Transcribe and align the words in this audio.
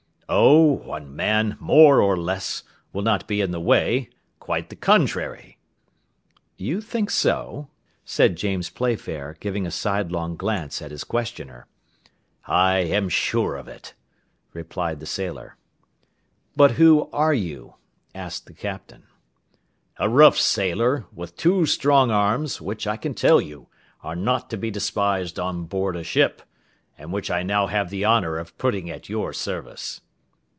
"Oh, 0.33 0.61
one 0.85 1.13
man, 1.13 1.57
more 1.59 1.99
or 2.01 2.15
less, 2.15 2.63
will 2.93 3.01
not 3.01 3.27
be 3.27 3.41
in 3.41 3.51
the 3.51 3.59
way; 3.59 4.09
quite 4.39 4.69
the 4.69 4.77
contrary." 4.77 5.57
"You 6.55 6.79
think 6.79 7.09
so?" 7.11 7.67
said 8.05 8.37
James 8.37 8.69
Playfair, 8.69 9.35
giving 9.41 9.67
a 9.67 9.71
sidelong 9.71 10.37
glance 10.37 10.81
at 10.81 10.91
his 10.91 11.03
questioner. 11.03 11.67
"I 12.45 12.77
am 12.77 13.09
sure 13.09 13.57
of 13.57 13.67
it," 13.67 13.93
replied 14.53 15.01
the 15.01 15.05
sailor. 15.05 15.57
"But 16.55 16.71
who 16.71 17.09
are 17.11 17.33
you?" 17.33 17.75
asked 18.15 18.45
the 18.45 18.53
Captain. 18.53 19.07
"A 19.97 20.07
rough 20.07 20.37
sailor, 20.37 21.07
with 21.13 21.35
two 21.35 21.65
strong 21.65 22.09
arms, 22.09 22.61
which, 22.61 22.87
I 22.87 22.95
can 22.95 23.13
tell 23.15 23.41
you, 23.41 23.67
are 24.01 24.15
not 24.15 24.49
to 24.51 24.57
be 24.57 24.71
despised 24.71 25.37
on 25.37 25.65
board 25.65 25.97
a 25.97 26.05
ship, 26.05 26.41
and 26.97 27.11
which 27.11 27.29
I 27.29 27.43
now 27.43 27.67
have 27.67 27.89
the 27.89 28.05
honour 28.05 28.37
of 28.37 28.57
putting 28.57 28.89
at 28.89 29.09
your 29.09 29.33
service." 29.33 29.99